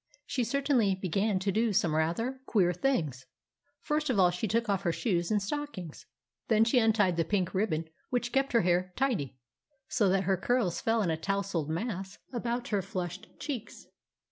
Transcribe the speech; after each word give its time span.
She 0.25 0.43
certainly 0.43 0.95
began 0.95 1.37
to 1.37 1.51
do 1.51 1.71
some 1.73 1.93
rather 1.93 2.41
queer 2.47 2.73
things. 2.73 3.27
First 3.81 4.09
of 4.09 4.17
all 4.17 4.31
she 4.31 4.47
took 4.47 4.67
off 4.67 4.81
her 4.81 4.91
shoes 4.91 5.29
and 5.29 5.39
stockings. 5.39 6.07
Then 6.47 6.63
she 6.65 6.79
untied 6.79 7.17
the 7.17 7.23
pink 7.23 7.53
ribbon 7.53 7.87
which 8.09 8.31
kept 8.31 8.53
her 8.53 8.61
hair 8.61 8.93
tidy, 8.95 9.37
so 9.87 10.09
that 10.09 10.23
her 10.23 10.37
curls 10.37 10.81
fell 10.81 11.03
in 11.03 11.11
a 11.11 11.17
towsled 11.17 11.69
mass 11.69 12.17
about 12.33 12.69
her 12.69 12.81
flushed 12.81 13.27
cheeks. 13.39 13.85